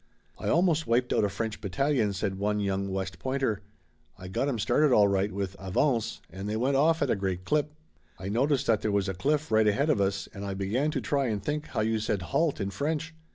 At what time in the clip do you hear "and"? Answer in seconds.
6.31-6.49, 10.33-10.43, 11.27-11.39